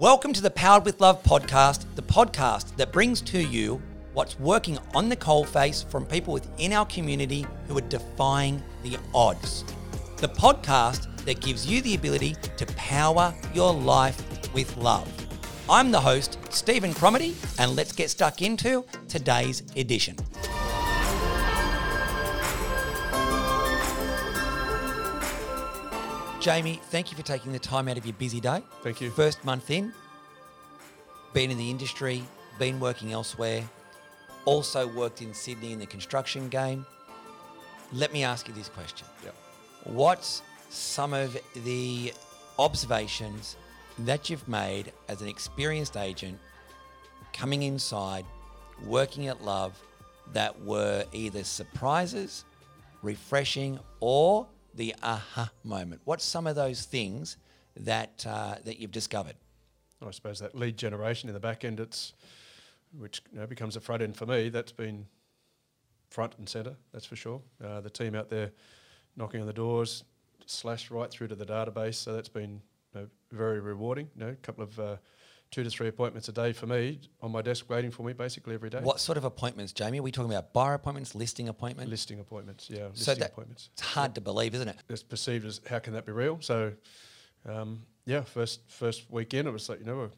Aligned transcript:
Welcome 0.00 0.32
to 0.32 0.42
the 0.42 0.50
Powered 0.50 0.84
with 0.84 1.00
Love 1.00 1.22
podcast, 1.22 1.84
the 1.94 2.02
podcast 2.02 2.74
that 2.74 2.90
brings 2.92 3.20
to 3.20 3.38
you 3.38 3.80
what's 4.12 4.36
working 4.40 4.76
on 4.92 5.08
the 5.08 5.14
coalface 5.14 5.88
from 5.88 6.04
people 6.04 6.34
within 6.34 6.72
our 6.72 6.84
community 6.86 7.46
who 7.68 7.78
are 7.78 7.82
defying 7.82 8.60
the 8.82 8.98
odds. 9.14 9.62
The 10.16 10.26
podcast 10.26 11.24
that 11.26 11.40
gives 11.40 11.64
you 11.64 11.80
the 11.80 11.94
ability 11.94 12.34
to 12.56 12.66
power 12.74 13.32
your 13.54 13.72
life 13.72 14.20
with 14.52 14.76
love. 14.78 15.08
I'm 15.70 15.92
the 15.92 16.00
host, 16.00 16.38
Stephen 16.50 16.92
Cromedy, 16.92 17.36
and 17.60 17.76
let's 17.76 17.92
get 17.92 18.10
stuck 18.10 18.42
into 18.42 18.84
today's 19.06 19.62
edition. 19.76 20.16
Jamie, 26.44 26.78
thank 26.90 27.10
you 27.10 27.16
for 27.16 27.22
taking 27.22 27.52
the 27.52 27.58
time 27.58 27.88
out 27.88 27.96
of 27.96 28.04
your 28.04 28.12
busy 28.16 28.38
day. 28.38 28.62
Thank 28.82 29.00
you. 29.00 29.10
First 29.10 29.42
month 29.46 29.70
in, 29.70 29.94
been 31.32 31.50
in 31.50 31.56
the 31.56 31.70
industry, 31.70 32.22
been 32.58 32.78
working 32.78 33.14
elsewhere, 33.14 33.64
also 34.44 34.86
worked 34.86 35.22
in 35.22 35.32
Sydney 35.32 35.72
in 35.72 35.78
the 35.78 35.86
construction 35.86 36.50
game. 36.50 36.84
Let 37.94 38.12
me 38.12 38.24
ask 38.24 38.46
you 38.46 38.52
this 38.52 38.68
question. 38.68 39.06
Yep. 39.24 39.34
What's 39.84 40.42
some 40.68 41.14
of 41.14 41.34
the 41.64 42.12
observations 42.58 43.56
that 44.00 44.28
you've 44.28 44.46
made 44.46 44.92
as 45.08 45.22
an 45.22 45.28
experienced 45.28 45.96
agent 45.96 46.38
coming 47.32 47.62
inside, 47.62 48.26
working 48.84 49.28
at 49.28 49.42
Love, 49.42 49.80
that 50.34 50.60
were 50.60 51.06
either 51.10 51.42
surprises, 51.42 52.44
refreshing, 53.00 53.80
or 54.00 54.46
the 54.74 54.94
aha 55.02 55.50
moment? 55.62 56.02
What's 56.04 56.24
some 56.24 56.46
of 56.46 56.56
those 56.56 56.84
things 56.84 57.36
that 57.76 58.24
uh, 58.28 58.56
that 58.64 58.78
you've 58.78 58.92
discovered? 58.92 59.36
I 60.06 60.10
suppose 60.10 60.38
that 60.40 60.54
lead 60.54 60.76
generation 60.76 61.28
in 61.28 61.34
the 61.34 61.40
back 61.40 61.64
end, 61.64 61.80
it's 61.80 62.12
which 62.98 63.22
you 63.32 63.40
know, 63.40 63.46
becomes 63.46 63.76
a 63.76 63.80
front 63.80 64.02
end 64.02 64.16
for 64.16 64.26
me. 64.26 64.48
That's 64.48 64.72
been 64.72 65.06
front 66.10 66.34
and 66.38 66.48
centre, 66.48 66.76
that's 66.92 67.06
for 67.06 67.16
sure. 67.16 67.40
Uh, 67.62 67.80
the 67.80 67.90
team 67.90 68.14
out 68.14 68.30
there 68.30 68.52
knocking 69.16 69.40
on 69.40 69.46
the 69.46 69.52
doors, 69.52 70.04
slashed 70.46 70.90
right 70.90 71.10
through 71.10 71.28
to 71.28 71.34
the 71.34 71.46
database. 71.46 71.94
So 71.94 72.12
that's 72.12 72.28
been 72.28 72.60
you 72.94 73.00
know, 73.00 73.06
very 73.32 73.60
rewarding. 73.60 74.08
You 74.16 74.24
know, 74.24 74.30
a 74.30 74.36
couple 74.36 74.64
of 74.64 74.78
uh, 74.78 74.96
two 75.54 75.62
to 75.62 75.70
three 75.70 75.86
appointments 75.86 76.28
a 76.28 76.32
day 76.32 76.52
for 76.52 76.66
me 76.66 76.98
on 77.22 77.30
my 77.30 77.40
desk 77.40 77.70
waiting 77.70 77.92
for 77.92 78.02
me 78.02 78.12
basically 78.12 78.54
every 78.54 78.68
day. 78.68 78.80
What 78.80 78.98
sort 78.98 79.16
of 79.16 79.22
appointments, 79.22 79.72
Jamie? 79.72 80.00
Are 80.00 80.02
we 80.02 80.10
talking 80.10 80.32
about 80.32 80.52
bar 80.52 80.74
appointments, 80.74 81.14
listing 81.14 81.48
appointments? 81.48 81.88
Listing 81.88 82.18
appointments, 82.18 82.68
yeah. 82.68 82.88
so 82.94 83.12
listing 83.12 83.22
appointments. 83.22 83.70
it's 83.72 83.82
hard 83.82 84.16
to 84.16 84.20
believe, 84.20 84.52
isn't 84.56 84.66
it? 84.66 84.76
It's 84.88 85.04
perceived 85.04 85.46
as 85.46 85.60
how 85.70 85.78
can 85.78 85.92
that 85.92 86.06
be 86.06 86.10
real? 86.10 86.38
So, 86.40 86.72
um, 87.48 87.82
yeah, 88.04 88.22
first 88.22 88.68
first 88.68 89.08
weekend 89.10 89.46
it 89.46 89.52
was 89.52 89.68
like 89.68 89.78
you 89.78 89.86
know 89.86 90.10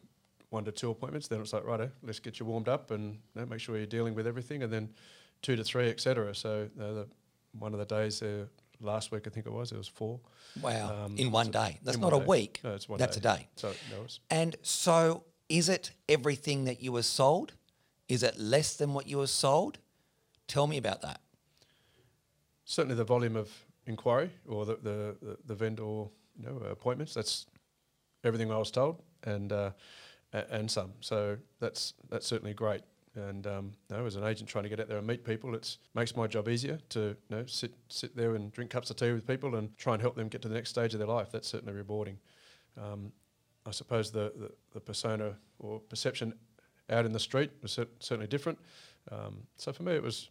one 0.49 0.65
to 0.65 0.73
two 0.73 0.91
appointments. 0.91 1.29
Then 1.29 1.39
it 1.39 1.43
was 1.43 1.53
like 1.53 1.67
righto, 1.67 1.91
let's 2.03 2.19
get 2.19 2.41
you 2.41 2.47
warmed 2.47 2.71
up 2.71 2.91
and 2.91 3.13
you 3.35 3.41
know, 3.43 3.47
make 3.47 3.61
sure 3.61 3.77
you're 3.77 3.85
dealing 3.85 4.15
with 4.15 4.27
everything, 4.27 4.63
and 4.63 4.73
then 4.73 4.89
two 5.43 5.55
to 5.55 5.63
three, 5.63 5.91
etc. 5.91 6.35
So 6.35 6.71
uh, 6.81 6.93
the, 6.93 7.09
one 7.59 7.75
of 7.75 7.79
the 7.79 7.85
days 7.85 8.23
uh, 8.23 8.47
last 8.81 9.11
week 9.13 9.27
I 9.27 9.31
think 9.31 9.47
it 9.47 9.53
was 9.53 9.73
it 9.73 9.79
was 9.79 9.89
four. 9.89 10.21
Wow, 10.63 11.05
Um, 11.05 11.17
in 11.19 11.31
one 11.31 11.51
day. 11.51 11.79
That's 11.83 11.99
not 11.99 12.13
a 12.13 12.19
day. 12.19 12.25
week. 12.27 12.61
No, 12.65 12.75
it's 12.75 12.89
one 12.89 12.99
That's 12.99 13.17
day. 13.17 13.31
a 13.31 13.37
day. 13.37 13.49
So 13.57 13.69
no, 13.91 14.05
it's 14.05 14.21
And 14.31 14.57
so, 14.63 15.25
is 15.49 15.69
it 15.69 15.93
everything 16.09 16.65
that 16.65 16.83
you 16.83 16.93
were 16.93 17.03
sold? 17.03 17.53
Is 18.09 18.23
it 18.23 18.39
less 18.39 18.77
than 18.77 18.95
what 18.95 19.07
you 19.07 19.19
were 19.19 19.27
sold? 19.27 19.79
Tell 20.49 20.67
me 20.67 20.77
about 20.79 21.03
that. 21.03 21.21
certainly 22.65 22.97
the 22.97 23.05
volume 23.05 23.37
of 23.37 23.51
inquiry 23.87 24.31
or 24.49 24.65
the 24.67 24.77
the, 24.77 25.17
the, 25.23 25.37
the 25.47 25.55
vendor 25.55 25.83
you 25.83 26.11
know 26.47 26.57
appointments. 26.71 27.15
That's 27.15 27.47
everything 28.25 28.51
I 28.51 28.59
was 28.59 28.71
told, 28.71 29.03
and 29.25 29.53
uh, 29.53 29.71
and 30.33 30.71
some. 30.71 30.93
So 31.01 31.39
that's 31.61 31.95
that's 32.11 32.27
certainly 32.27 32.55
great. 32.55 32.83
And 33.17 33.47
um, 33.47 33.73
know, 33.91 34.05
as 34.05 34.17
an 34.17 34.25
agent 34.25 34.49
trying 34.49 34.65
to 34.65 34.69
get 34.69 34.79
out 34.79 34.89
there 34.89 34.99
and 34.99 35.07
meet 35.07 35.25
people, 35.25 35.55
it 35.55 35.79
makes 35.95 36.15
my 36.15 36.27
job 36.27 36.49
easier 36.49 36.79
to 36.91 37.01
you 37.01 37.37
know 37.37 37.47
sit 37.47 37.73
sit 37.89 38.15
there 38.15 38.35
and 38.35 38.53
drink 38.53 38.71
cups 38.71 38.91
of 38.91 38.97
tea 38.97 39.13
with 39.13 39.27
people 39.27 39.57
and 39.57 39.77
try 39.79 39.95
and 39.95 40.03
help 40.03 40.17
them 40.17 40.29
get 40.29 40.43
to 40.43 40.49
the 40.49 40.55
next 40.55 40.71
stage 40.71 40.93
of 40.93 40.99
their 40.99 41.09
life. 41.09 41.33
That's 41.33 41.49
certainly 41.49 41.73
rewarding. 41.73 42.19
Um, 42.81 43.13
I 43.67 43.71
suppose 43.71 44.11
the, 44.11 44.33
the, 44.37 44.51
the 44.75 44.81
persona 44.81 45.35
or 45.59 45.81
perception 45.81 46.35
out 46.91 47.05
in 47.05 47.13
the 47.13 47.19
street 47.19 47.51
was 47.63 47.73
cer- 47.73 47.89
certainly 47.99 48.29
different. 48.29 48.59
Um, 49.11 49.39
so 49.57 49.73
for 49.73 49.83
me, 49.83 49.93
it 49.93 50.03
was 50.03 50.29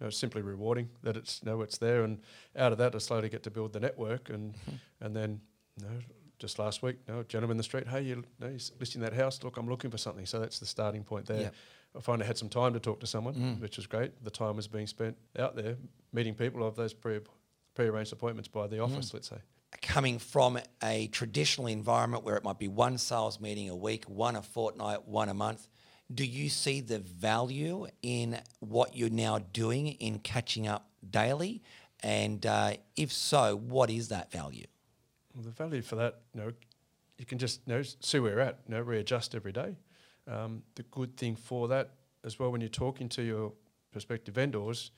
you 0.00 0.06
know, 0.06 0.10
simply 0.10 0.42
rewarding 0.42 0.88
that 1.02 1.16
it's 1.16 1.40
you 1.44 1.50
know 1.50 1.60
it's 1.62 1.78
there, 1.78 2.02
and 2.02 2.20
out 2.56 2.72
of 2.72 2.78
that, 2.78 2.94
I 2.94 2.98
slowly 2.98 3.28
get 3.28 3.42
to 3.44 3.50
build 3.50 3.72
the 3.72 3.80
network, 3.80 4.30
and 4.30 4.54
and 5.00 5.14
then 5.14 5.40
you 5.78 5.86
know, 5.86 5.98
just 6.42 6.58
last 6.58 6.82
week, 6.82 6.96
you 7.06 7.14
know, 7.14 7.20
a 7.20 7.24
gentleman 7.24 7.52
in 7.54 7.56
the 7.56 7.62
street, 7.62 7.86
hey, 7.86 8.02
you 8.02 8.24
know, 8.40 8.48
he's 8.48 8.72
listing 8.80 9.00
that 9.00 9.12
house. 9.14 9.42
Look, 9.44 9.56
I'm 9.56 9.68
looking 9.68 9.90
for 9.92 9.96
something. 9.96 10.26
So 10.26 10.40
that's 10.40 10.58
the 10.58 10.66
starting 10.66 11.04
point 11.04 11.24
there. 11.26 11.40
Yep. 11.42 11.54
I 11.96 12.00
finally 12.00 12.26
had 12.26 12.36
some 12.36 12.48
time 12.48 12.72
to 12.74 12.80
talk 12.80 12.98
to 13.00 13.06
someone, 13.06 13.34
Mm. 13.34 13.60
which 13.60 13.76
was 13.76 13.86
great. 13.86 14.22
The 14.24 14.30
time 14.30 14.56
was 14.56 14.66
being 14.66 14.88
spent 14.88 15.16
out 15.38 15.54
there 15.56 15.76
meeting 16.12 16.34
people 16.34 16.66
of 16.66 16.74
those 16.76 16.92
pre 16.92 17.20
pre-arranged 17.74 18.12
appointments 18.12 18.48
by 18.48 18.66
the 18.66 18.80
office, 18.80 19.14
let's 19.14 19.28
say. 19.30 19.38
Coming 19.80 20.18
from 20.18 20.58
a 20.82 21.06
traditional 21.06 21.68
environment 21.68 22.22
where 22.24 22.36
it 22.36 22.44
might 22.44 22.58
be 22.58 22.68
one 22.68 22.98
sales 22.98 23.40
meeting 23.40 23.70
a 23.70 23.76
week, 23.76 24.04
one 24.06 24.36
a 24.36 24.42
fortnight, 24.42 25.06
one 25.08 25.28
a 25.30 25.34
month, 25.34 25.68
do 26.12 26.24
you 26.26 26.50
see 26.50 26.80
the 26.82 26.98
value 26.98 27.86
in 28.02 28.38
what 28.60 28.94
you're 28.96 29.08
now 29.28 29.38
doing 29.38 29.86
in 29.86 30.18
catching 30.18 30.66
up 30.66 30.90
daily? 31.08 31.62
And 32.00 32.44
uh, 32.44 32.74
if 32.96 33.10
so, 33.12 33.56
what 33.56 33.88
is 33.88 34.08
that 34.08 34.30
value? 34.32 34.66
Well, 35.34 35.44
the 35.44 35.50
value 35.50 35.82
for 35.82 35.96
that, 35.96 36.20
you 36.34 36.40
know, 36.40 36.52
you 37.18 37.24
can 37.24 37.38
just 37.38 37.60
you 37.66 37.74
know 37.74 37.82
see 37.82 38.18
where 38.18 38.32
you're 38.32 38.40
at, 38.40 38.58
you 38.66 38.74
know, 38.74 38.80
readjust 38.80 39.34
every 39.34 39.52
day. 39.52 39.76
Um, 40.28 40.62
the 40.74 40.82
good 40.84 41.16
thing 41.16 41.36
for 41.36 41.68
that 41.68 41.90
as 42.24 42.38
well, 42.38 42.50
when 42.52 42.60
you're 42.60 42.68
talking 42.68 43.08
to 43.10 43.22
your 43.22 43.52
prospective 43.90 44.34
vendors, 44.34 44.90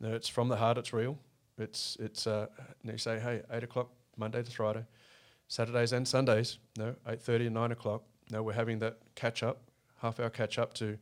you 0.00 0.08
know, 0.08 0.14
it's 0.14 0.28
from 0.28 0.48
the 0.48 0.56
heart, 0.56 0.78
it's 0.78 0.92
real. 0.92 1.18
It's 1.58 1.96
it's 2.00 2.26
uh, 2.26 2.46
you, 2.82 2.92
you 2.92 2.98
say, 2.98 3.18
hey, 3.18 3.42
eight 3.52 3.64
o'clock 3.64 3.90
Monday 4.16 4.42
to 4.42 4.50
Friday, 4.50 4.84
Saturdays 5.48 5.92
and 5.92 6.06
Sundays, 6.06 6.58
you 6.76 6.84
know, 6.84 6.94
eight 7.08 7.22
thirty 7.22 7.46
and 7.46 7.54
nine 7.54 7.72
o'clock. 7.72 8.02
You 8.28 8.36
know, 8.36 8.42
we're 8.42 8.52
having 8.52 8.78
that 8.80 8.98
catch 9.14 9.42
up, 9.42 9.62
half 10.00 10.20
hour 10.20 10.30
catch 10.30 10.58
up 10.58 10.74
to 10.74 10.98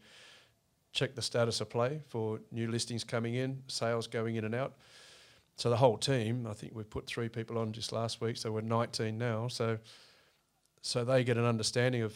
check 0.93 1.15
the 1.15 1.23
status 1.23 1.61
of 1.61 1.69
play 1.69 2.01
for 2.09 2.41
new 2.51 2.71
listings 2.71 3.05
coming 3.05 3.35
in, 3.35 3.63
sales 3.67 4.07
going 4.07 4.37
in 4.37 4.45
and 4.45 4.55
out. 4.55 4.75
So 5.57 5.71
the 5.71 5.77
whole 5.77 5.97
team, 5.97 6.47
I 6.47 6.53
think 6.53 6.75
we've 6.75 6.89
put 6.89 7.07
three 7.07 7.29
people 7.31 7.57
on 7.59 7.73
just 7.73 7.91
last 7.91 8.21
week, 8.21 8.37
so 8.37 8.53
we're 8.53 8.61
19 8.61 9.17
now. 9.17 9.49
So 9.49 9.79
so 10.83 11.05
they 11.05 11.25
get 11.25 11.37
an 11.37 11.45
understanding 11.45 12.03
of 12.03 12.15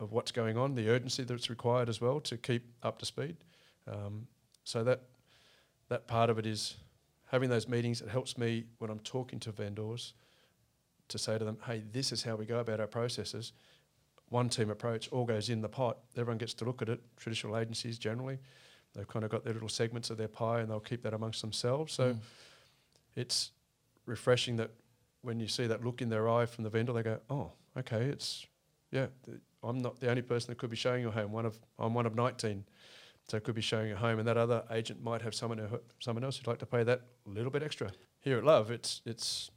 of 0.00 0.10
what's 0.10 0.32
going 0.32 0.56
on, 0.58 0.74
the 0.74 0.88
urgency 0.88 1.22
that's 1.22 1.48
required 1.48 1.88
as 1.88 2.00
well 2.00 2.18
to 2.20 2.36
keep 2.36 2.64
up 2.82 2.98
to 2.98 3.06
speed. 3.06 3.36
Um, 3.86 4.26
so 4.64 4.82
that 4.84 5.02
that 5.88 6.06
part 6.06 6.30
of 6.30 6.38
it 6.38 6.46
is 6.46 6.76
having 7.30 7.48
those 7.50 7.68
meetings. 7.68 8.00
It 8.00 8.08
helps 8.08 8.36
me 8.36 8.64
when 8.78 8.90
I'm 8.90 8.98
talking 9.00 9.38
to 9.40 9.52
vendors 9.52 10.14
to 11.08 11.18
say 11.18 11.38
to 11.38 11.44
them, 11.44 11.58
"Hey, 11.66 11.84
this 11.92 12.12
is 12.12 12.22
how 12.22 12.34
we 12.34 12.46
go 12.46 12.58
about 12.60 12.80
our 12.80 12.86
processes." 12.86 13.52
One 14.30 14.48
team 14.48 14.70
approach, 14.70 15.08
all 15.12 15.26
goes 15.26 15.50
in 15.50 15.60
the 15.60 15.68
pot. 15.68 15.98
Everyone 16.16 16.38
gets 16.38 16.54
to 16.54 16.64
look 16.64 16.80
at 16.80 16.88
it. 16.88 17.00
Traditional 17.16 17.58
agencies 17.58 17.98
generally, 17.98 18.38
they've 18.94 19.06
kind 19.06 19.24
of 19.24 19.30
got 19.30 19.44
their 19.44 19.52
little 19.52 19.68
segments 19.68 20.08
of 20.08 20.16
their 20.16 20.28
pie, 20.28 20.60
and 20.60 20.70
they'll 20.70 20.80
keep 20.80 21.02
that 21.02 21.12
amongst 21.12 21.42
themselves. 21.42 21.92
So 21.92 22.14
Mm. 22.14 22.20
It's 23.16 23.52
refreshing 24.06 24.56
that 24.56 24.70
when 25.22 25.40
you 25.40 25.48
see 25.48 25.66
that 25.66 25.84
look 25.84 26.02
in 26.02 26.08
their 26.08 26.28
eye 26.28 26.46
from 26.46 26.64
the 26.64 26.70
vendor, 26.70 26.92
they 26.92 27.02
go, 27.02 27.20
"Oh, 27.30 27.52
okay, 27.76 28.04
it's 28.04 28.46
yeah, 28.90 29.06
th- 29.24 29.38
I'm 29.62 29.78
not 29.78 29.98
the 30.00 30.10
only 30.10 30.22
person 30.22 30.50
that 30.50 30.58
could 30.58 30.70
be 30.70 30.76
showing 30.76 31.02
your 31.02 31.12
home. 31.12 31.32
One 31.32 31.46
of 31.46 31.58
I'm 31.78 31.94
one 31.94 32.06
of 32.06 32.14
19, 32.14 32.64
so 33.28 33.40
could 33.40 33.54
be 33.54 33.62
showing 33.62 33.88
you 33.88 33.94
a 33.94 33.98
home, 33.98 34.18
and 34.18 34.28
that 34.28 34.36
other 34.36 34.64
agent 34.70 35.02
might 35.02 35.22
have 35.22 35.34
someone 35.34 35.58
who, 35.58 35.80
someone 35.98 36.22
else 36.24 36.36
who'd 36.36 36.46
like 36.46 36.58
to 36.58 36.66
pay 36.66 36.82
that 36.84 37.02
little 37.24 37.50
bit 37.50 37.62
extra. 37.62 37.90
Here 38.20 38.38
at 38.38 38.44
Love, 38.44 38.70
it's 38.70 39.00
it's 39.04 39.50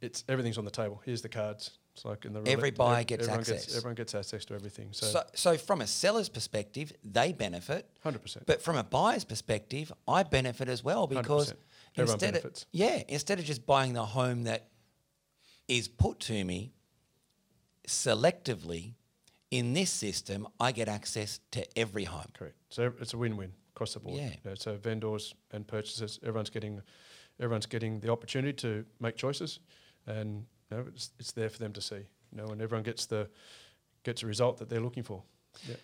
it's 0.00 0.24
everything's 0.28 0.58
on 0.58 0.64
the 0.64 0.70
table. 0.70 1.00
Here's 1.04 1.22
the 1.22 1.28
cards. 1.28 1.78
It's 1.98 2.04
like 2.04 2.24
in 2.24 2.32
the 2.32 2.42
Every 2.48 2.70
buyer 2.70 3.02
gets 3.02 3.22
everyone 3.22 3.40
access. 3.40 3.64
Gets, 3.66 3.76
everyone 3.76 3.94
gets 3.96 4.14
access 4.14 4.44
to 4.44 4.54
everything. 4.54 4.88
So 4.92 5.06
So, 5.06 5.22
so 5.34 5.56
from 5.56 5.80
a 5.80 5.86
seller's 5.86 6.28
perspective, 6.28 6.92
they 7.02 7.32
benefit. 7.32 7.90
hundred 8.04 8.22
percent. 8.22 8.46
But 8.46 8.62
from 8.62 8.76
a 8.76 8.84
buyer's 8.84 9.24
perspective, 9.24 9.92
I 10.06 10.22
benefit 10.22 10.68
as 10.68 10.84
well 10.84 11.08
because 11.08 11.52
100%. 11.52 11.56
Everyone 11.96 12.14
instead 12.14 12.36
of 12.36 12.64
yeah, 12.70 13.02
instead 13.08 13.40
of 13.40 13.44
just 13.44 13.66
buying 13.66 13.94
the 13.94 14.04
home 14.04 14.44
that 14.44 14.68
is 15.66 15.88
put 15.88 16.20
to 16.20 16.44
me 16.44 16.72
selectively 17.86 18.94
in 19.50 19.72
this 19.72 19.90
system, 19.90 20.46
I 20.60 20.70
get 20.72 20.88
access 20.88 21.40
to 21.50 21.66
every 21.76 22.04
home. 22.04 22.30
Correct. 22.34 22.54
So 22.70 22.92
it's 23.00 23.14
a 23.14 23.18
win-win 23.18 23.52
across 23.74 23.94
the 23.94 24.00
board. 24.00 24.18
Yeah. 24.18 24.28
You 24.28 24.50
know, 24.50 24.54
so 24.54 24.76
vendors 24.76 25.34
and 25.50 25.66
purchasers, 25.66 26.20
everyone's 26.22 26.50
getting, 26.50 26.80
everyone's 27.40 27.66
getting 27.66 27.98
the 28.00 28.12
opportunity 28.12 28.52
to 28.54 28.84
make 29.00 29.16
choices, 29.16 29.58
and 30.06 30.44
you 30.70 30.76
know, 30.76 30.84
it's, 30.88 31.10
it's 31.18 31.32
there 31.32 31.48
for 31.48 31.58
them 31.58 31.72
to 31.72 31.80
see. 31.80 32.06
You 32.30 32.42
know, 32.42 32.48
and 32.48 32.60
everyone 32.60 32.84
gets 32.84 33.06
the 33.06 33.28
gets 34.04 34.22
a 34.22 34.26
result 34.26 34.58
that 34.58 34.68
they're 34.68 34.80
looking 34.80 35.02
for. 35.02 35.22
Yeah. 35.68 35.76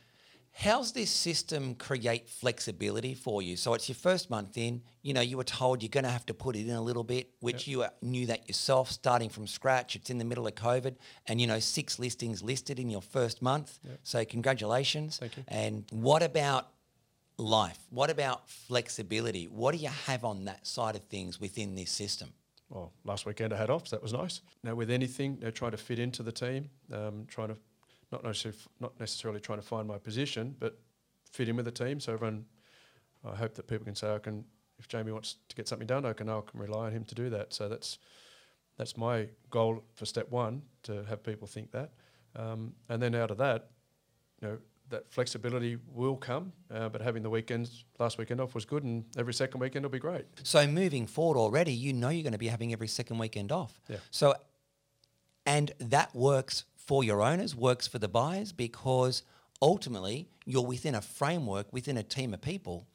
How's 0.56 0.92
this 0.92 1.10
system 1.10 1.74
create 1.74 2.28
flexibility 2.28 3.14
for 3.14 3.42
you? 3.42 3.56
So 3.56 3.74
it's 3.74 3.88
your 3.88 3.96
first 3.96 4.30
month 4.30 4.56
in, 4.56 4.82
you 5.02 5.12
know, 5.12 5.20
you 5.20 5.36
were 5.36 5.42
told 5.42 5.82
you're 5.82 5.88
going 5.88 6.04
to 6.04 6.10
have 6.10 6.24
to 6.26 6.34
put 6.34 6.54
it 6.54 6.68
in 6.68 6.76
a 6.76 6.80
little 6.80 7.02
bit, 7.02 7.30
which 7.40 7.66
you 7.66 7.82
uh, 7.82 7.88
knew 8.02 8.26
that 8.26 8.46
yourself, 8.46 8.88
starting 8.88 9.30
from 9.30 9.48
scratch. 9.48 9.96
It's 9.96 10.10
in 10.10 10.18
the 10.18 10.24
middle 10.24 10.46
of 10.46 10.54
COVID 10.54 10.94
and, 11.26 11.40
you 11.40 11.48
know, 11.48 11.58
six 11.58 11.98
listings 11.98 12.40
listed 12.40 12.78
in 12.78 12.88
your 12.88 13.02
first 13.02 13.42
month. 13.42 13.80
So 14.04 14.24
congratulations. 14.24 15.18
Thank 15.18 15.38
you. 15.38 15.42
And 15.48 15.86
what 15.90 16.22
about 16.22 16.68
life? 17.36 17.78
What 17.90 18.10
about 18.10 18.48
flexibility? 18.48 19.46
What 19.46 19.74
do 19.74 19.78
you 19.78 19.90
have 20.06 20.24
on 20.24 20.44
that 20.44 20.68
side 20.68 20.94
of 20.94 21.02
things 21.06 21.40
within 21.40 21.74
this 21.74 21.90
system? 21.90 22.32
Well, 22.74 22.92
last 23.04 23.24
weekend 23.24 23.52
I 23.52 23.56
had 23.56 23.70
off, 23.70 23.86
so 23.86 23.96
that 23.96 24.02
was 24.02 24.12
nice. 24.12 24.40
Now 24.64 24.74
with 24.74 24.90
anything, 24.90 25.36
you 25.38 25.44
know, 25.44 25.50
trying 25.50 25.70
to 25.70 25.76
fit 25.76 25.98
into 26.00 26.22
the 26.24 26.32
team, 26.32 26.68
um, 26.92 27.24
trying 27.28 27.48
to 27.48 27.56
not 28.10 28.24
necessarily 28.24 28.58
not 28.80 28.98
necessarily 28.98 29.40
trying 29.40 29.60
to 29.60 29.66
find 29.66 29.86
my 29.86 29.96
position, 29.96 30.56
but 30.58 30.76
fit 31.30 31.48
in 31.48 31.56
with 31.56 31.64
the 31.64 31.70
team. 31.70 32.00
So 32.00 32.12
everyone, 32.12 32.44
I 33.24 33.36
hope 33.36 33.54
that 33.54 33.68
people 33.68 33.84
can 33.84 33.94
say 33.94 34.12
I 34.12 34.18
can. 34.18 34.44
If 34.78 34.88
Jamie 34.88 35.12
wants 35.12 35.36
to 35.48 35.56
get 35.56 35.68
something 35.68 35.86
done, 35.86 36.04
I 36.04 36.12
can 36.12 36.28
I 36.28 36.40
can 36.40 36.58
rely 36.60 36.86
on 36.86 36.92
him 36.92 37.04
to 37.04 37.14
do 37.14 37.30
that. 37.30 37.54
So 37.54 37.68
that's 37.68 37.98
that's 38.76 38.96
my 38.96 39.28
goal 39.50 39.84
for 39.94 40.04
step 40.04 40.30
one 40.30 40.62
to 40.82 41.04
have 41.04 41.22
people 41.22 41.46
think 41.46 41.70
that, 41.70 41.92
um, 42.34 42.74
and 42.88 43.00
then 43.00 43.14
out 43.14 43.30
of 43.30 43.38
that, 43.38 43.70
you 44.42 44.48
know. 44.48 44.58
That 44.90 45.10
flexibility 45.10 45.78
will 45.92 46.16
come, 46.16 46.52
uh, 46.70 46.88
but 46.88 47.00
having 47.00 47.22
the 47.22 47.30
weekends 47.30 47.84
last 47.98 48.18
weekend 48.18 48.40
off 48.40 48.54
was 48.54 48.64
good, 48.64 48.84
and 48.84 49.04
every 49.16 49.32
second 49.32 49.60
weekend 49.60 49.84
will 49.84 49.90
be 49.90 49.98
great. 49.98 50.26
So 50.42 50.66
moving 50.66 51.06
forward 51.06 51.38
already, 51.38 51.72
you 51.72 51.92
know 51.92 52.10
you're 52.10 52.22
going 52.22 52.32
to 52.32 52.38
be 52.38 52.48
having 52.48 52.72
every 52.72 52.88
second 52.88 53.18
weekend 53.18 53.50
off. 53.50 53.80
Yeah. 53.88 53.96
So, 54.10 54.34
and 55.46 55.72
that 55.78 56.14
works 56.14 56.64
for 56.76 57.02
your 57.02 57.22
owners, 57.22 57.56
works 57.56 57.86
for 57.86 57.98
the 57.98 58.08
buyers 58.08 58.52
because 58.52 59.22
ultimately 59.62 60.28
you're 60.44 60.66
within 60.66 60.94
a 60.94 61.00
framework, 61.00 61.72
within 61.72 61.96
a 61.96 62.02
team 62.02 62.34
of 62.34 62.42
people 62.42 62.86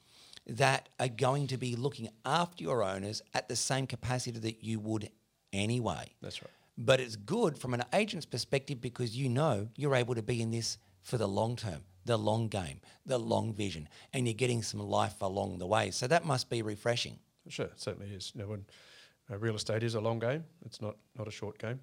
that 0.46 0.90
are 1.00 1.08
going 1.08 1.48
to 1.48 1.58
be 1.58 1.76
looking 1.76 2.10
after 2.26 2.64
your 2.64 2.84
owners 2.84 3.22
at 3.34 3.48
the 3.50 3.56
same 3.56 3.88
capacity 3.88 4.40
that 4.40 4.64
you 4.64 4.80
would 4.80 5.10
anyway. 5.54 6.14
That's 6.22 6.42
right. 6.42 6.52
But 6.78 7.00
it's 7.00 7.16
good 7.16 7.58
from 7.58 7.74
an 7.74 7.84
agent's 7.94 8.26
perspective 8.26 8.80
because 8.80 9.18
you 9.18 9.30
know 9.30 9.68
you're 9.76 9.96
able 9.96 10.16
to 10.16 10.24
be 10.24 10.42
in 10.42 10.52
this 10.52 10.78
for 11.10 11.18
the 11.18 11.28
long 11.28 11.56
term, 11.56 11.82
the 12.06 12.18
long 12.18 12.48
game, 12.48 12.80
the 13.06 13.18
long 13.18 13.52
vision, 13.52 13.90
and 14.14 14.28
you're 14.28 14.34
getting 14.36 14.62
some 14.62 14.80
life 14.80 15.22
along 15.22 15.58
the 15.58 15.66
way. 15.66 15.90
So 15.90 16.08
that 16.08 16.24
must 16.24 16.50
be 16.50 16.62
refreshing. 16.62 17.18
Sure, 17.48 17.66
it 17.66 17.82
certainly 17.82 18.14
is. 18.14 18.32
You 18.36 18.42
know, 18.42 18.48
when 18.48 18.66
uh, 19.32 19.38
real 19.40 19.56
estate 19.56 19.82
is 19.82 19.96
a 19.96 20.00
long 20.00 20.20
game, 20.20 20.44
it's 20.66 20.82
not 20.82 20.96
not 21.18 21.28
a 21.28 21.32
short 21.32 21.58
game. 21.58 21.80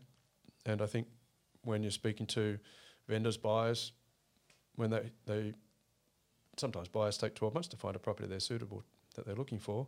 And 0.64 0.81
I 0.81 0.87
think 0.87 1.08
when 1.64 1.82
you're 1.82 1.90
speaking 1.90 2.26
to 2.26 2.58
vendors, 3.08 3.37
buyers, 3.37 3.93
when 4.76 4.90
they 4.90 5.11
they 5.26 5.55
sometimes 6.56 6.88
buyers 6.88 7.19
take 7.19 7.34
12 7.34 7.52
months 7.52 7.69
to 7.69 7.76
find 7.76 7.96
a 7.96 7.99
property 7.99 8.28
they're 8.28 8.40
suitable 8.40 8.82
that 9.14 9.26
they're 9.26 9.34
looking 9.34 9.58
for, 9.58 9.87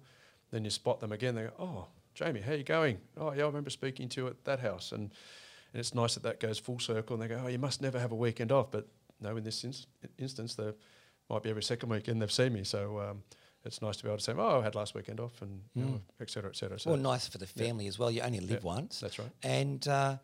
then 0.51 0.65
you 0.65 0.71
spot 0.71 1.01
them 1.01 1.13
again. 1.13 1.37
They 1.37 1.45
go, 1.45 1.53
"Oh, 1.61 1.87
Jamie, 2.15 2.41
how 2.41 2.53
are 2.53 2.57
you 2.57 2.65
going? 2.65 2.99
Oh, 3.17 3.33
yeah, 3.33 3.45
I 3.45 3.47
remember 3.47 3.71
speaking 3.71 4.09
to 4.11 4.21
you 4.23 4.27
at 4.27 4.45
that 4.45 4.59
house." 4.59 4.91
And 4.91 5.13
and 5.73 5.81
it's 5.81 5.95
nice 5.95 6.15
that 6.15 6.25
that 6.25 6.41
goes 6.41 6.59
full 6.59 6.81
circle. 6.81 7.15
And 7.15 7.23
they 7.23 7.29
go, 7.29 7.41
"Oh, 7.45 7.49
you 7.49 7.59
must 7.59 7.81
never 7.81 8.01
have 8.01 8.11
a 8.11 8.17
weekend 8.17 8.51
off." 8.51 8.73
But 8.73 8.89
no, 9.21 9.37
in 9.37 9.45
this 9.45 9.65
ins- 9.65 9.87
instance, 10.19 10.55
there 10.55 10.75
might 11.31 11.43
be 11.43 11.51
every 11.51 11.63
second 11.63 11.89
weekend 11.89 12.21
they've 12.23 12.33
seen 12.33 12.53
me. 12.53 12.65
So. 12.65 13.01
Um, 13.01 13.23
it's 13.65 13.83
nice 13.83 13.97
to 13.97 14.05
be 14.05 14.09
able 14.09 14.19
to 14.19 14.23
say, 14.25 14.33
"Oh, 14.39 14.61
I 14.61 14.63
had 14.63 14.77
last 14.77 14.95
weekend 14.95 15.19
off," 15.19 15.43
and 15.43 15.61
you 15.75 15.83
know, 15.83 16.01
et 16.21 16.31
cetera, 16.31 16.49
et 16.49 16.57
cetera. 16.57 16.79
So 16.79 16.91
Well, 16.91 16.99
nice 16.99 17.27
for 17.27 17.39
the 17.39 17.47
family 17.47 17.89
as 17.89 17.99
well. 17.99 18.09
You 18.11 18.23
only 18.23 18.39
live 18.39 18.63
Yeah, 18.63 18.75
once. 18.75 19.01
that's 19.01 19.19
right. 19.19 19.31
And 19.43 19.87
uh, 19.89 20.19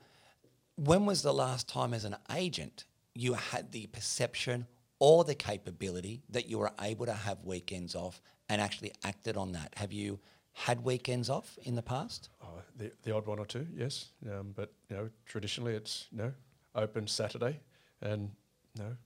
when 0.77 1.05
was 1.05 1.23
the 1.23 1.35
last 1.35 1.69
time, 1.69 1.93
as 1.95 2.05
an 2.05 2.17
agent, 2.35 2.85
you 3.13 3.35
had 3.35 3.73
the 3.73 3.87
perception 3.89 4.67
or 4.99 5.25
the 5.25 5.35
capability 5.35 6.23
that 6.31 6.49
you 6.49 6.59
were 6.59 6.71
able 6.81 7.07
to 7.07 7.13
have 7.13 7.45
weekends 7.45 7.95
off 7.95 8.23
and 8.49 8.61
actually 8.61 8.93
acted 9.03 9.37
on 9.37 9.53
that? 9.53 9.75
Have 9.77 9.93
you 9.93 10.21
had 10.53 10.85
weekends 10.85 11.29
off 11.29 11.59
in 11.65 11.75
the 11.75 11.83
past? 11.83 12.29
Oh, 12.43 12.63
the, 12.77 12.93
the 13.03 13.15
odd 13.15 13.27
one 13.27 13.41
or 13.41 13.47
two, 13.47 13.67
yes. 13.77 14.13
Um, 14.31 14.53
but 14.55 14.73
you 14.89 14.97
know, 14.97 15.11
traditionally 15.27 15.75
it's 15.75 16.07
you 16.13 16.19
know 16.19 16.33
open 16.77 17.07
Saturday, 17.09 17.61
and 18.01 18.31
you 18.77 18.83
know 18.85 18.97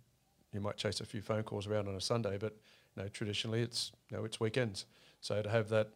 you 0.52 0.60
might 0.60 0.76
chase 0.76 1.00
a 1.00 1.04
few 1.04 1.20
phone 1.20 1.42
calls 1.42 1.66
around 1.66 1.88
on 1.88 1.94
a 1.94 2.00
Sunday, 2.00 2.38
but 2.38 2.56
you 2.96 3.02
know 3.02 3.08
traditionally 3.08 3.60
it's 3.62 3.92
you 4.10 4.16
know 4.16 4.24
it's 4.24 4.40
weekends. 4.40 4.86
So 5.20 5.42
to 5.42 5.48
have 5.50 5.68
that 5.70 5.88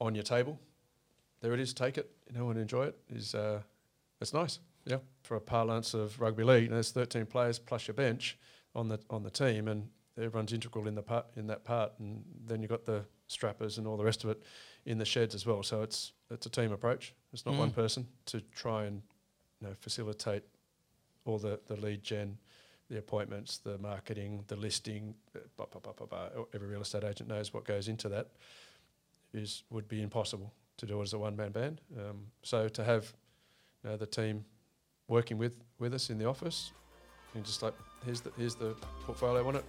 on 0.00 0.14
your 0.14 0.24
table, 0.24 0.58
there 1.40 1.52
it 1.52 1.60
is. 1.60 1.74
Take 1.74 1.98
it, 1.98 2.10
you 2.32 2.38
know, 2.38 2.48
and 2.50 2.58
enjoy 2.58 2.84
it. 2.86 2.98
Is 3.08 3.34
uh, 3.34 3.60
it's 4.20 4.32
nice. 4.32 4.58
Yeah, 4.86 4.98
for 5.22 5.36
a 5.36 5.40
parlance 5.40 5.92
of 5.92 6.18
rugby 6.20 6.42
league, 6.42 6.70
there's 6.70 6.90
13 6.90 7.26
players 7.26 7.58
plus 7.58 7.86
your 7.86 7.94
bench 7.94 8.38
on 8.74 8.88
the 8.88 8.98
on 9.10 9.22
the 9.22 9.30
team, 9.30 9.68
and 9.68 9.88
everyone's 10.16 10.52
integral 10.52 10.88
in 10.88 10.94
the 10.94 11.02
part 11.02 11.26
in 11.36 11.46
that 11.48 11.64
part. 11.64 11.92
And 11.98 12.24
then 12.46 12.62
you've 12.62 12.70
got 12.70 12.86
the 12.86 13.04
strappers 13.26 13.78
and 13.78 13.86
all 13.86 13.96
the 13.96 14.04
rest 14.04 14.24
of 14.24 14.30
it 14.30 14.42
in 14.86 14.98
the 14.98 15.04
sheds 15.04 15.34
as 15.34 15.44
well. 15.44 15.62
So 15.62 15.82
it's 15.82 16.12
it's 16.30 16.46
a 16.46 16.50
team 16.50 16.72
approach. 16.72 17.14
It's 17.32 17.44
not 17.44 17.56
one 17.56 17.70
Mm. 17.70 17.74
person 17.74 18.06
to 18.26 18.40
try 18.40 18.84
and 18.86 19.02
you 19.60 19.68
know 19.68 19.74
facilitate 19.78 20.44
all 21.24 21.38
the 21.38 21.60
the 21.66 21.76
lead 21.76 22.02
gen, 22.02 22.38
the 22.88 22.98
appointments, 22.98 23.58
the 23.58 23.78
marketing, 23.78 24.44
the 24.48 24.56
listing. 24.56 25.14
Blah, 25.56 25.66
blah, 25.66 25.80
blah, 25.80 25.92
blah, 25.92 26.06
blah. 26.06 26.44
Every 26.54 26.68
real 26.68 26.80
estate 26.82 27.04
agent 27.04 27.28
knows 27.28 27.52
what 27.54 27.64
goes 27.64 27.88
into 27.88 28.08
that. 28.08 28.28
Is 29.32 29.62
would 29.70 29.88
be 29.88 30.02
impossible 30.02 30.52
to 30.78 30.86
do 30.86 30.98
it 30.98 31.02
as 31.02 31.12
a 31.12 31.18
one 31.18 31.36
man 31.36 31.52
band. 31.52 31.80
Um, 31.96 32.26
so 32.42 32.68
to 32.68 32.82
have 32.84 33.12
you 33.84 33.90
know, 33.90 33.96
the 33.96 34.06
team 34.06 34.44
working 35.08 35.38
with, 35.38 35.54
with 35.78 35.94
us 35.94 36.10
in 36.10 36.18
the 36.18 36.24
office, 36.26 36.72
and 37.34 37.44
just 37.44 37.62
like 37.62 37.74
here's 38.04 38.20
the 38.22 38.32
here's 38.36 38.56
the 38.56 38.74
portfolio 39.04 39.46
on 39.46 39.54
it. 39.56 39.64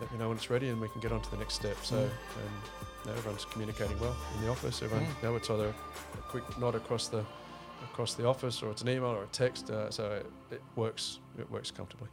Let 0.00 0.10
me 0.10 0.18
know 0.18 0.28
when 0.28 0.36
it's 0.36 0.50
ready, 0.50 0.70
and 0.70 0.80
we 0.80 0.88
can 0.88 1.00
get 1.00 1.12
on 1.12 1.22
to 1.22 1.30
the 1.30 1.36
next 1.36 1.54
step. 1.54 1.76
So, 1.84 1.94
Mm. 1.96 2.00
um, 2.02 2.10
you 3.04 3.10
know, 3.12 3.16
everyone's 3.16 3.44
communicating 3.44 3.98
well 4.00 4.16
in 4.34 4.40
the 4.44 4.50
office. 4.50 4.82
Everyone, 4.82 5.06
Mm. 5.06 5.22
know, 5.22 5.36
it's 5.36 5.48
either 5.50 5.68
a 5.68 6.22
quick 6.30 6.42
nod 6.58 6.74
across 6.74 7.06
the 7.06 7.24
across 7.84 8.14
the 8.14 8.26
office, 8.26 8.62
or 8.62 8.70
it's 8.70 8.82
an 8.82 8.88
email 8.88 9.10
or 9.10 9.24
a 9.24 9.28
text. 9.28 9.70
Uh, 9.70 9.90
so 9.90 10.10
it, 10.10 10.26
it 10.50 10.62
works. 10.76 11.20
It 11.38 11.50
works 11.50 11.70
comfortably. 11.70 12.08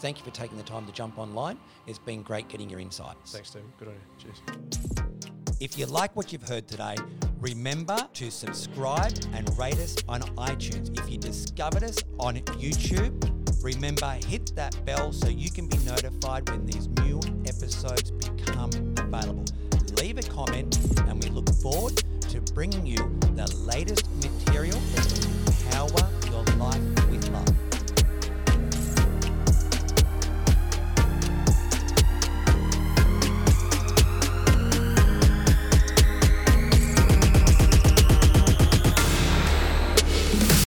Thank 0.00 0.18
you 0.18 0.24
for 0.24 0.30
taking 0.30 0.56
the 0.56 0.64
time 0.64 0.86
to 0.86 0.92
jump 0.92 1.18
online. 1.18 1.58
It's 1.86 1.98
been 1.98 2.22
great 2.22 2.48
getting 2.48 2.70
your 2.70 2.80
insights. 2.80 3.32
Thanks, 3.32 3.50
Stephen. 3.50 3.70
Good 3.78 3.88
on 3.88 3.94
you. 3.94 4.00
Cheers. 4.18 5.60
If 5.60 5.78
you 5.78 5.84
like 5.84 6.16
what 6.16 6.32
you've 6.32 6.48
heard 6.48 6.66
today, 6.66 6.96
remember 7.38 8.08
to 8.14 8.30
subscribe 8.30 9.12
and 9.34 9.58
rate 9.58 9.78
us 9.78 9.96
on 10.08 10.22
iTunes. 10.38 10.98
If 10.98 11.10
you 11.10 11.18
discovered 11.18 11.84
us 11.84 11.98
on 12.18 12.36
YouTube, 12.36 13.62
remember 13.62 14.18
hit 14.26 14.54
that 14.56 14.82
bell 14.86 15.12
so 15.12 15.28
you 15.28 15.50
can 15.50 15.66
be 15.66 15.76
notified 15.78 16.48
when 16.48 16.64
these 16.64 16.88
new 17.04 17.20
episodes 17.44 18.10
become 18.10 18.70
available. 18.96 19.44
Leave 19.96 20.16
a 20.16 20.22
comment 20.22 20.78
and 21.00 21.22
we 21.22 21.28
look 21.28 21.54
forward 21.56 22.02
to 22.30 22.40
bringing 22.52 22.86
you 22.86 22.96
the 23.34 23.52
latest 23.66 24.08
material 24.22 24.78
that 24.94 26.09